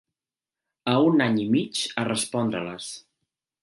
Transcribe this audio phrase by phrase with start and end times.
[0.93, 2.93] A un any i mig a respondre-les